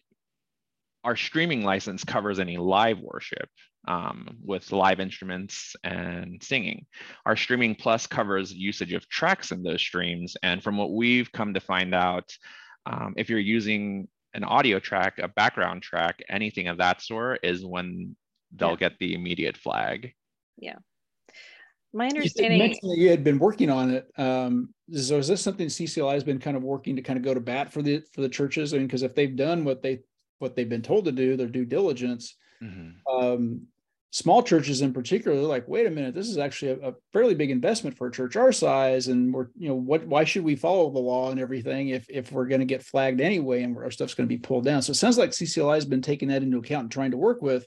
[1.04, 3.48] our streaming license covers any live worship
[3.88, 6.86] um, with live instruments and singing.
[7.26, 10.36] Our streaming plus covers usage of tracks in those streams.
[10.42, 12.30] And from what we've come to find out,
[12.86, 17.64] um, if you're using an audio track, a background track, anything of that sort is
[17.64, 18.16] when
[18.54, 18.76] they'll yeah.
[18.76, 20.12] get the immediate flag.
[20.58, 20.76] Yeah.
[21.92, 22.60] My understanding.
[22.60, 24.08] You, that you had been working on it.
[24.16, 27.34] Um, so is this something CCLI has been kind of working to kind of go
[27.34, 28.72] to bat for the for the churches?
[28.72, 30.00] I mean, because if they've done what they
[30.40, 32.34] what they've been told to do, their due diligence.
[32.62, 33.14] Mm-hmm.
[33.14, 33.66] Um,
[34.10, 37.34] small churches in particular, they're like, wait a minute, this is actually a, a, fairly
[37.34, 40.04] big investment for a church our size, and we're, you know, what?
[40.06, 43.20] Why should we follow the law and everything if if we're going to get flagged
[43.20, 44.82] anyway, and our stuff's going to be pulled down?
[44.82, 47.40] So it sounds like CCLI has been taking that into account and trying to work
[47.40, 47.66] with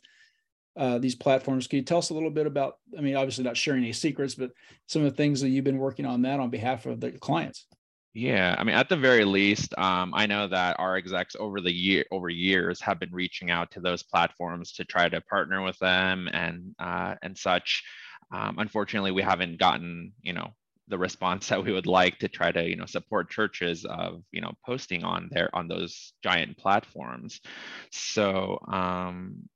[0.75, 1.67] uh, these platforms.
[1.67, 2.77] Can you tell us a little bit about?
[2.97, 4.51] I mean, obviously not sharing any secrets, but
[4.87, 7.67] some of the things that you've been working on that on behalf of the clients.
[8.13, 11.73] Yeah, I mean, at the very least, um, I know that our execs over the
[11.73, 15.79] year over years have been reaching out to those platforms to try to partner with
[15.79, 17.83] them and uh, and such.
[18.31, 20.51] Um, unfortunately, we haven't gotten you know
[20.89, 24.41] the response that we would like to try to you know support churches of you
[24.41, 27.41] know posting on there on those giant platforms.
[27.91, 29.49] So um,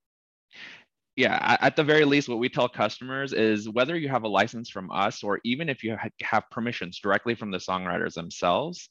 [1.17, 4.69] yeah at the very least what we tell customers is whether you have a license
[4.69, 8.89] from us or even if you have permissions directly from the songwriters themselves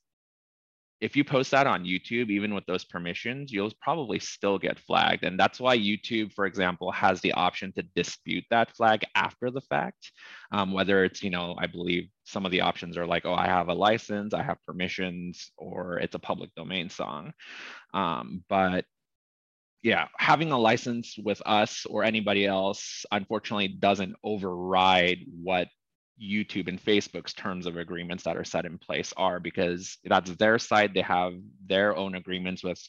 [1.01, 5.25] if you post that on youtube even with those permissions you'll probably still get flagged.
[5.25, 9.61] And that's why youtube for example has the option to dispute that flag after the
[9.61, 10.11] fact
[10.53, 13.47] um, whether it's you know i believe some of the options are like oh i
[13.47, 17.33] have a license i have permissions or it's a public domain song.
[17.95, 18.85] Um, but
[19.87, 25.69] yeah, having a license with us or anybody else, unfortunately, doesn't override what
[26.21, 30.59] YouTube and Facebook's terms of agreements that are set in place are because that's their
[30.59, 30.93] side.
[30.93, 32.83] They have their own agreements with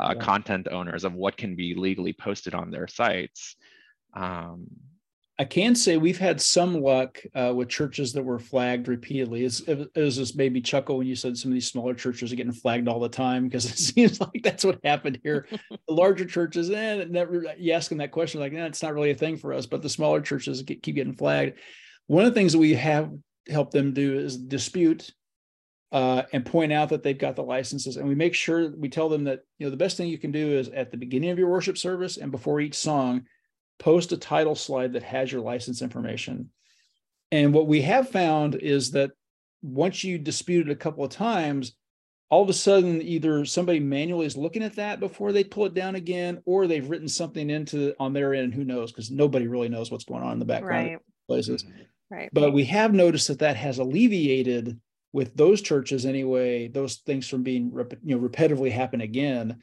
[0.00, 0.24] uh, yeah.
[0.24, 3.54] content owners of what can be legally posted on their sites.
[4.12, 4.66] Um,
[5.42, 9.44] I can say we've had some luck uh, with churches that were flagged repeatedly.
[9.44, 12.36] It's, it was just maybe chuckle when you said some of these smaller churches are
[12.36, 15.48] getting flagged all the time because it seems like that's what happened here.
[15.88, 19.10] the larger churches, eh, never you ask them that question like, eh, it's not really
[19.10, 19.66] a thing for us.
[19.66, 21.58] But the smaller churches get, keep getting flagged.
[22.06, 23.10] One of the things that we have
[23.50, 25.10] helped them do is dispute
[25.90, 27.96] uh, and point out that they've got the licenses.
[27.96, 30.30] And we make sure we tell them that you know the best thing you can
[30.30, 33.24] do is at the beginning of your worship service and before each song
[33.78, 36.50] post a title slide that has your license information.
[37.30, 39.10] And what we have found is that
[39.62, 41.74] once you dispute it a couple of times,
[42.28, 45.74] all of a sudden either somebody manually is looking at that before they pull it
[45.74, 48.54] down again, or they've written something into on their end.
[48.54, 48.90] Who knows?
[48.90, 50.98] Because nobody really knows what's going on in the background right.
[51.28, 51.62] places.
[51.62, 51.82] Mm-hmm.
[52.10, 52.30] Right.
[52.32, 54.78] But we have noticed that that has alleviated
[55.12, 56.68] with those churches anyway.
[56.68, 59.58] Those things from being you know repetitively happen again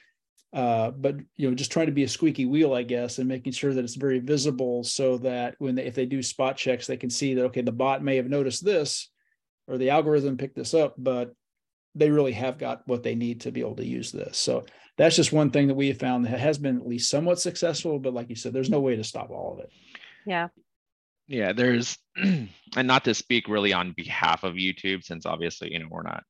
[0.53, 3.53] uh, but you know just trying to be a squeaky wheel i guess and making
[3.53, 6.97] sure that it's very visible so that when they, if they do spot checks they
[6.97, 9.09] can see that okay the bot may have noticed this
[9.67, 11.33] or the algorithm picked this up but
[11.95, 14.37] they really have got what they need to be able to use this.
[14.37, 14.65] So
[14.97, 17.99] that's just one thing that we have found that has been at least somewhat successful
[17.99, 19.71] but like you said there's no way to stop all of it.
[20.25, 20.47] Yeah.
[21.27, 25.87] Yeah there's and not to speak really on behalf of youtube since obviously you know
[25.89, 26.23] we're not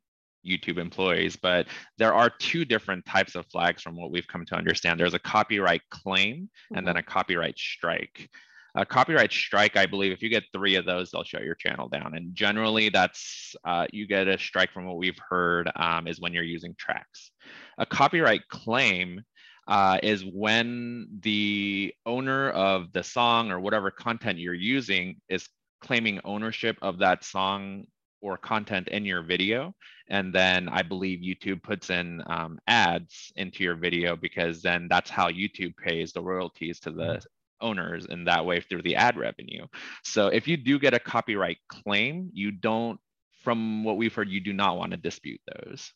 [0.50, 4.56] YouTube employees, but there are two different types of flags from what we've come to
[4.56, 5.00] understand.
[5.00, 7.00] There's a copyright claim and then mm-hmm.
[7.00, 8.30] a copyright strike.
[8.76, 11.88] A copyright strike, I believe, if you get three of those, they'll shut your channel
[11.90, 12.16] down.
[12.16, 16.34] And generally, that's uh, you get a strike from what we've heard um, is when
[16.34, 17.32] you're using tracks.
[17.80, 19.24] A copyright claim
[19.68, 25.48] uh, is when the owner of the song or whatever content you're using is
[25.82, 27.86] claiming ownership of that song
[28.22, 29.74] or content in your video.
[30.10, 35.10] And then I believe YouTube puts in um, ads into your video because then that's
[35.10, 37.68] how YouTube pays the royalties to the mm-hmm.
[37.68, 39.66] owners in that way through the ad revenue.
[40.04, 43.00] So if you do get a copyright claim, you don't,
[43.44, 45.94] from what we've heard, you do not want to dispute those.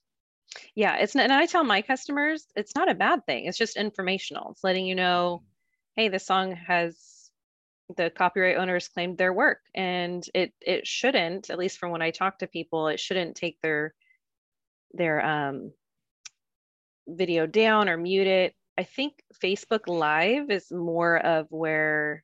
[0.76, 3.46] Yeah, it's and I tell my customers it's not a bad thing.
[3.46, 4.52] It's just informational.
[4.52, 6.02] It's letting you know, mm-hmm.
[6.02, 7.13] hey, this song has
[7.98, 12.12] the copyright owners claimed their work and it it shouldn't at least from when i
[12.12, 13.94] talk to people it shouldn't take their
[14.94, 15.72] their um,
[17.08, 22.24] video down or mute it i think facebook live is more of where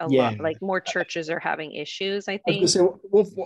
[0.00, 0.30] a yeah.
[0.30, 2.80] lot like more churches are having issues i think say,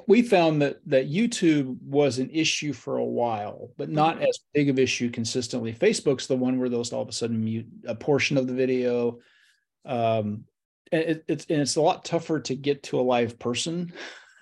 [0.06, 4.24] we found that that youtube was an issue for a while but not mm-hmm.
[4.24, 7.66] as big of issue consistently facebook's the one where those all of a sudden mute
[7.86, 9.18] a portion of the video
[9.84, 10.44] um,
[10.92, 13.92] it, it's and it's a lot tougher to get to a live person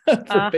[0.08, 0.50] uh,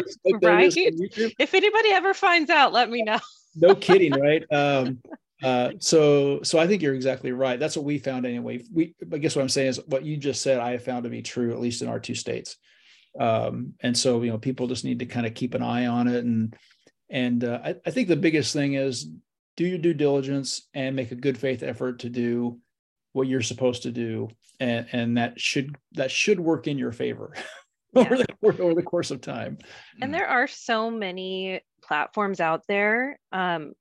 [0.42, 0.72] right?
[0.74, 3.20] If anybody ever finds out, let me know.
[3.54, 4.44] no kidding, right?
[4.50, 4.98] Um,
[5.42, 7.60] uh, so so I think you're exactly right.
[7.60, 8.62] That's what we found anyway.
[8.72, 11.10] We I guess what I'm saying is what you just said I have found to
[11.10, 12.56] be true, at least in our two states.
[13.18, 16.08] Um, and so you know people just need to kind of keep an eye on
[16.08, 16.54] it and
[17.08, 19.08] and uh, I, I think the biggest thing is
[19.56, 22.58] do your due diligence and make a good faith effort to do
[23.16, 24.28] what you're supposed to do
[24.60, 27.32] and, and that should that should work in your favor
[27.94, 28.02] yeah.
[28.02, 29.56] over, the, over the course of time.
[30.02, 33.72] And there are so many platforms out there um,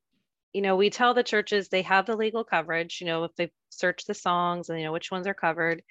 [0.54, 3.52] you know we tell the churches they have the legal coverage you know if they
[3.72, 5.84] search the songs and you know which ones are covered.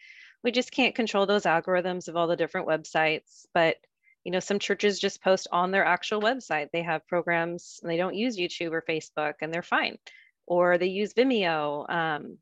[0.42, 3.76] We just can't control those algorithms of all the different websites but
[4.24, 6.68] you know some churches just post on their actual website.
[6.72, 9.98] They have programs and they don't use youtube or facebook and they're fine.
[10.46, 12.38] Or they use vimeo um,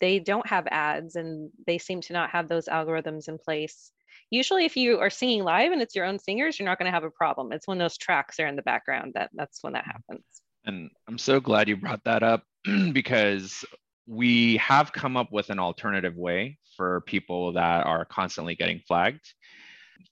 [0.00, 3.92] they don't have ads and they seem to not have those algorithms in place.
[4.30, 6.94] Usually if you are singing live and it's your own singers, you're not going to
[6.94, 7.52] have a problem.
[7.52, 9.90] It's when those tracks are in the background that that's when that mm-hmm.
[9.90, 10.24] happens.
[10.64, 12.44] And I'm so glad you brought that up
[12.92, 13.64] because
[14.06, 19.24] we have come up with an alternative way for people that are constantly getting flagged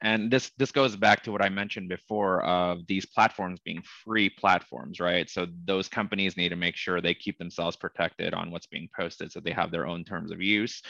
[0.00, 4.30] and this this goes back to what i mentioned before of these platforms being free
[4.30, 5.28] platforms right?
[5.28, 9.32] So those companies need to make sure they keep themselves protected on what's being posted
[9.32, 10.82] so they have their own terms of use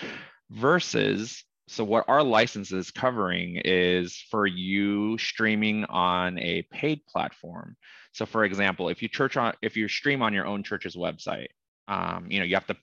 [0.50, 7.76] versus so what our license is covering is for you streaming on a paid platform.
[8.12, 11.48] So for example if you church on if you stream on your own church's website
[11.88, 12.76] um, you know you have to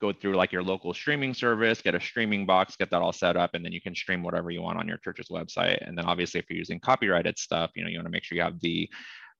[0.00, 3.36] go through like your local streaming service, get a streaming box, get that all set
[3.36, 5.86] up, and then you can stream whatever you want on your church's website.
[5.86, 8.36] And then obviously, if you're using copyrighted stuff, you know, you want to make sure
[8.36, 8.88] you have the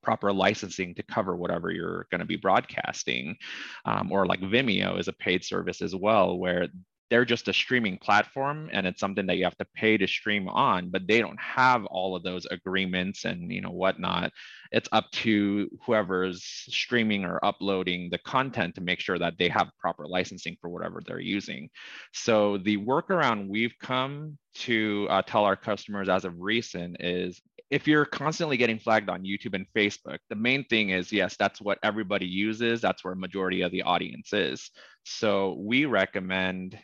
[0.02, 3.36] proper licensing to cover whatever you're going to be broadcasting.
[3.84, 6.68] Um, or like Vimeo is a paid service as well, where
[7.10, 10.48] they're just a streaming platform and it's something that you have to pay to stream
[10.48, 14.32] on but they don't have all of those agreements and you know whatnot
[14.72, 19.70] it's up to whoever's streaming or uploading the content to make sure that they have
[19.78, 21.68] proper licensing for whatever they're using
[22.12, 27.40] so the workaround we've come to uh, tell our customers as of recent is
[27.70, 31.60] if you're constantly getting flagged on YouTube and Facebook, the main thing is yes, that's
[31.60, 32.80] what everybody uses.
[32.80, 34.70] That's where majority of the audience is.
[35.04, 36.78] So we recommend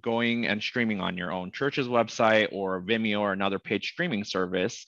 [0.00, 4.86] going and streaming on your own church's website or Vimeo or another paid streaming service.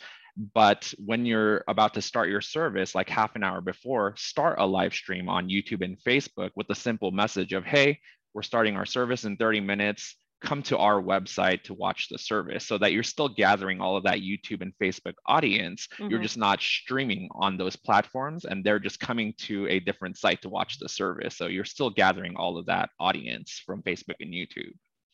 [0.54, 4.66] But when you're about to start your service, like half an hour before, start a
[4.66, 7.98] live stream on YouTube and Facebook with the simple message of, hey,
[8.32, 10.16] we're starting our service in 30 minutes.
[10.40, 14.04] Come to our website to watch the service so that you're still gathering all of
[14.04, 15.86] that YouTube and Facebook audience.
[15.92, 16.10] Mm-hmm.
[16.10, 20.40] You're just not streaming on those platforms and they're just coming to a different site
[20.42, 21.36] to watch the service.
[21.36, 24.72] So you're still gathering all of that audience from Facebook and YouTube.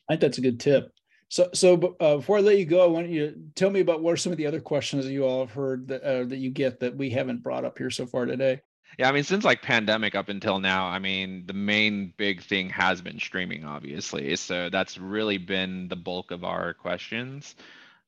[0.08, 0.92] I think that's a good tip.
[1.28, 4.02] So, so uh, before I let you go, I want you to tell me about
[4.02, 6.38] what are some of the other questions that you all have heard that uh, that
[6.38, 8.60] you get that we haven't brought up here so far today.
[8.98, 12.70] Yeah, I mean, since like pandemic up until now, I mean, the main big thing
[12.70, 14.34] has been streaming, obviously.
[14.36, 17.56] So that's really been the bulk of our questions.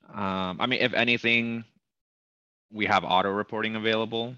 [0.09, 1.65] Um, I mean, if anything,
[2.71, 4.37] we have auto reporting available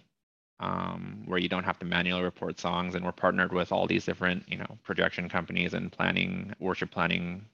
[0.61, 2.95] um, where you don't have to manually report songs.
[2.95, 7.47] And we're partnered with all these different, you know, projection companies and planning, worship planning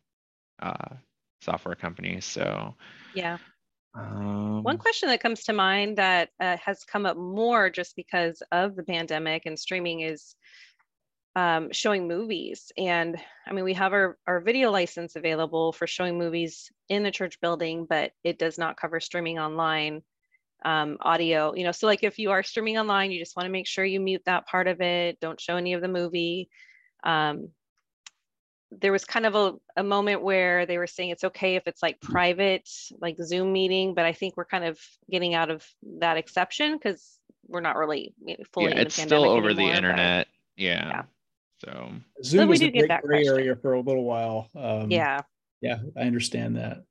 [0.61, 0.97] uh,
[1.41, 2.25] software companies.
[2.25, 2.75] So
[3.15, 3.39] yeah.
[3.95, 8.43] Um, One question that comes to mind that uh, has come up more just because
[8.53, 10.35] of the pandemic and streaming is
[11.35, 12.73] um, showing movies.
[12.77, 17.11] And I mean, we have our, our video license available for showing movies in the
[17.11, 20.03] church building, but it does not cover streaming online
[20.65, 21.55] um, audio.
[21.55, 23.85] You know, so like if you are streaming online, you just want to make sure
[23.85, 25.19] you mute that part of it.
[25.21, 26.49] Don't show any of the movie.
[27.05, 27.49] Um,
[28.73, 31.83] there was kind of a, a moment where they were saying it's okay if it's
[31.83, 32.69] like private,
[33.01, 34.79] like Zoom meeting, but I think we're kind of
[35.11, 35.65] getting out of
[36.01, 38.13] that exception because we're not really
[38.53, 38.67] fully.
[38.67, 40.27] yeah, in it's the still pandemic over the anymore, but- internet.
[40.57, 40.89] Yeah.
[40.89, 41.03] Yeah.
[41.65, 41.91] So
[42.25, 43.35] Zoom we was do a get great that gray question.
[43.41, 44.51] area for a little while.
[44.55, 45.23] Um, Yeah,
[45.63, 46.83] Yeah, I understand that.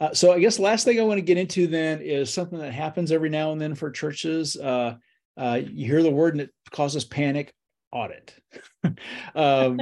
[0.00, 2.72] Uh, so I guess last thing I want to get into then is something that
[2.72, 4.56] happens every now and then for churches.
[4.56, 4.96] Uh,
[5.36, 7.52] uh, you hear the word and it causes panic.
[7.92, 8.34] Audit.
[9.34, 9.78] um,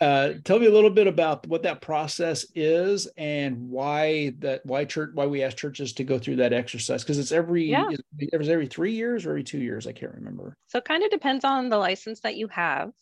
[0.00, 4.84] uh, tell me a little bit about what that process is and why that why
[4.84, 7.88] church why we ask churches to go through that exercise because it's every Yeah.
[7.90, 9.86] it's every every three years or every two years.
[9.86, 10.56] I can't remember.
[10.66, 12.92] so it kind of depends on the license that you have.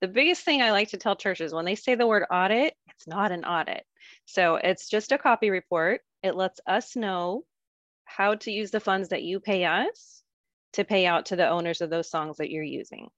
[0.00, 3.06] The biggest thing I like to tell churches when they say the word audit, it's
[3.06, 3.84] not an audit.
[4.26, 6.02] So it's just a copy report.
[6.22, 7.44] It lets us know
[8.04, 10.22] how to use the funds that you pay us
[10.74, 13.08] to pay out to the owners of those songs that you're using.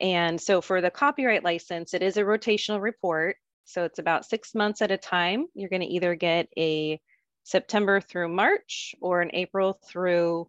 [0.00, 3.36] And so for the copyright license, it is a rotational report.
[3.64, 5.46] So it's about six months at a time.
[5.54, 7.00] You're going to either get a
[7.42, 10.48] September through March or an April through,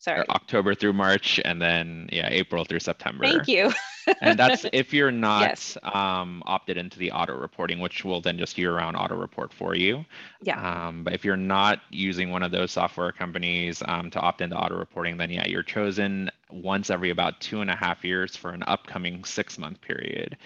[0.00, 3.24] sorry, October through March, and then yeah, April through September.
[3.24, 3.72] thank you.
[4.20, 5.78] and that's if you're not Yes.
[5.84, 10.04] um, opted into the auto reporting, which will then just year-round auto report for you.
[10.42, 10.88] Yeah.
[10.88, 14.56] Um, but if you're not using one of those software companies um, to opt into
[14.56, 18.50] auto reporting, then yeah, you're chosen once every about two and a half years for
[18.50, 20.36] an upcoming six-month period.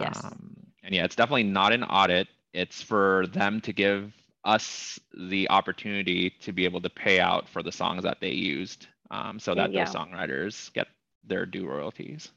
[0.00, 0.20] Yes.
[0.24, 2.26] Um, and yeah, it's definitely not an audit.
[2.52, 4.12] It's for them to give
[4.44, 8.86] us the opportunity to be able to pay out for the songs that they used,
[9.10, 9.84] um, so that Yeah.
[9.84, 10.88] those songwriters get
[11.24, 12.30] their due royalties.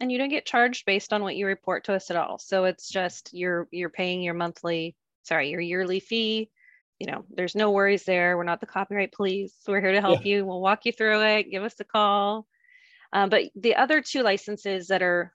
[0.00, 2.36] and you don't get charged based on what you report to us at all.
[2.38, 6.50] So it's just you're you're paying your monthly, sorry, your yearly fee.
[6.98, 8.36] You know, there's no worries there.
[8.36, 9.54] We're not the copyright police.
[9.68, 10.44] We're here to help you.
[10.44, 11.50] We'll walk you through it.
[11.50, 12.46] Give us a call.
[13.12, 15.32] Um, but the other two licenses that are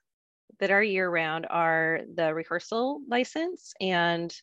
[0.58, 4.34] that are year round are the rehearsal license and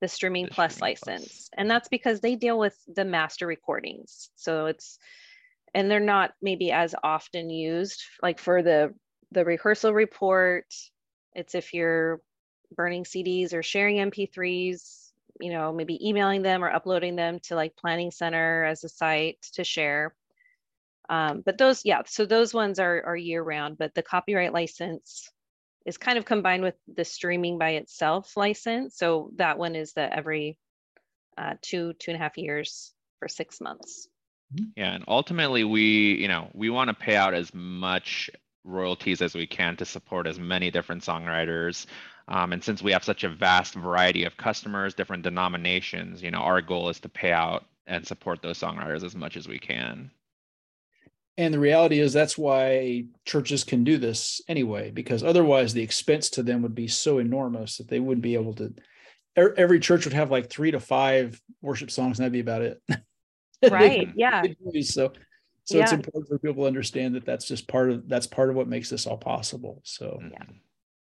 [0.00, 1.08] the streaming The plus Streaming Plus.
[1.08, 1.50] license.
[1.56, 4.30] And that's because they deal with the master recordings.
[4.36, 4.98] So it's
[5.74, 8.94] and they're not maybe as often used like for the
[9.32, 10.66] the rehearsal report
[11.34, 12.20] it's if you're
[12.76, 15.04] burning cds or sharing mp3s
[15.40, 19.40] you know maybe emailing them or uploading them to like planning center as a site
[19.54, 20.14] to share.
[21.08, 25.30] Um, but those yeah so those ones are are year round but the copyright license
[25.84, 28.96] is kind of combined with the streaming by itself license.
[28.96, 30.56] So that one is the every
[31.36, 34.08] uh, two two and a half years for six months
[34.76, 38.30] Yeah, and ultimately we, you know, we want to pay out as much
[38.64, 41.86] royalties as we can to support as many different songwriters.
[42.28, 46.38] Um, and since we have such a vast variety of customers, different denominations, you know,
[46.38, 50.10] our goal is to pay out and support those songwriters as much as we can.
[51.36, 56.30] And the reality is that's why churches can do this anyway, because otherwise the expense
[56.30, 58.72] to them would be so enormous that they wouldn't be able to.
[59.36, 62.80] Every church would have like three to five worship songs, and that'd be about it.
[63.78, 65.12] They right yeah do So,
[65.64, 68.56] so it's important for people to understand that that's just part of that's part of
[68.56, 69.80] what makes this all possible.
[69.84, 70.56] So, Mhm.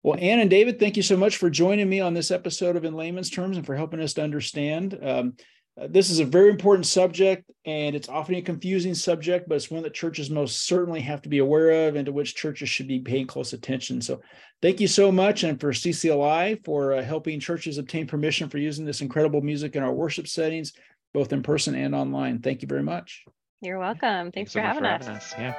[0.03, 2.85] well, Ann and David, thank you so much for joining me on this episode of
[2.85, 4.99] In Layman's Terms and for helping us to understand.
[5.01, 5.37] Um,
[5.81, 9.71] uh, this is a very important subject, and it's often a confusing subject, but it's
[9.71, 12.89] one that churches most certainly have to be aware of and to which churches should
[12.89, 14.01] be paying close attention.
[14.01, 14.21] So,
[14.61, 18.85] thank you so much, and for CCLI for uh, helping churches obtain permission for using
[18.85, 20.73] this incredible music in our worship settings,
[21.15, 22.41] both in person and online.
[22.41, 23.25] Thank you very much.
[23.61, 24.31] You're welcome.
[24.33, 25.35] Thanks, for, so much having us.
[25.37, 25.55] Yeah.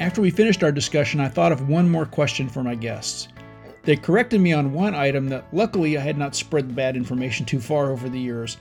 [0.00, 3.28] After we finished our discussion, I thought of one more question for my guests.
[3.82, 7.46] They corrected me on one item that luckily I had not spread the bad information
[7.46, 8.56] too far over the years.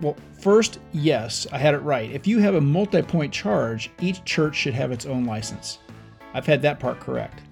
[0.00, 2.10] Well, first, yes, I had it right.
[2.10, 5.78] If you have a multi point charge, each church should have its own license.
[6.34, 7.42] I've had that part correct.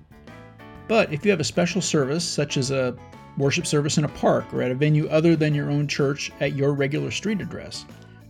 [0.89, 2.97] But if you have a special service, such as a
[3.39, 6.57] worship service in a park or at a venue other than your own church at
[6.57, 7.85] your regular street address,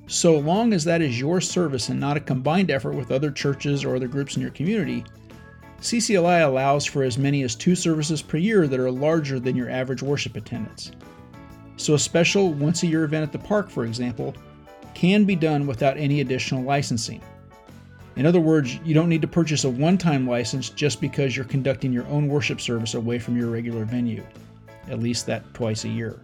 [0.06, 3.84] so long as that is your service and not a combined effort with other churches
[3.84, 5.04] or other groups in your community,
[5.80, 9.70] CCLI allows for as many as two services per year that are larger than your
[9.70, 10.90] average worship attendance.
[11.80, 14.34] So, a special once a year event at the park, for example,
[14.92, 17.22] can be done without any additional licensing.
[18.16, 21.46] In other words, you don't need to purchase a one time license just because you're
[21.46, 24.22] conducting your own worship service away from your regular venue,
[24.88, 26.20] at least that twice a year.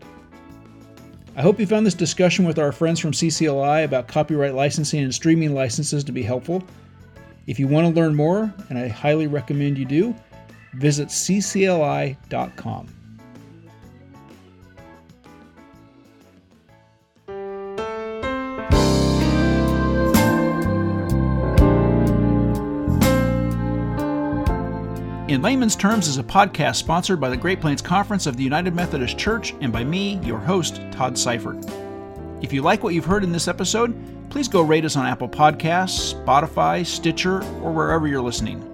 [1.37, 5.15] I hope you found this discussion with our friends from CCLI about copyright licensing and
[5.15, 6.63] streaming licenses to be helpful.
[7.47, 10.15] If you want to learn more, and I highly recommend you do,
[10.75, 12.17] visit ccli.com.
[25.37, 28.75] In Layman's Terms is a podcast sponsored by the Great Plains Conference of the United
[28.75, 31.59] Methodist Church and by me, your host, Todd Seifert.
[32.41, 33.95] If you like what you've heard in this episode,
[34.31, 38.65] please go rate us on Apple Podcasts, Spotify, Stitcher, or wherever you're listening.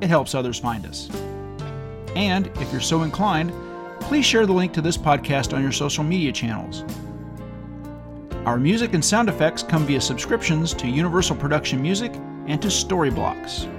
[0.00, 1.08] It helps others find us.
[2.16, 3.52] And if you're so inclined,
[4.00, 6.82] please share the link to this podcast on your social media channels.
[8.44, 12.12] Our music and sound effects come via subscriptions to Universal Production Music
[12.48, 13.72] and to Storyblocks.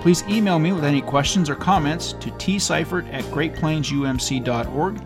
[0.00, 5.02] Please email me with any questions or comments to tseifert at greatplainsumc.org,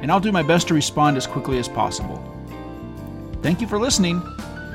[0.00, 2.24] and I'll do my best to respond as quickly as possible.
[3.42, 4.22] Thank you for listening,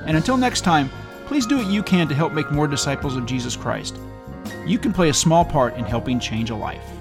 [0.05, 0.91] and until next time,
[1.25, 3.97] please do what you can to help make more disciples of Jesus Christ.
[4.67, 6.98] You can play a small part in helping change a life.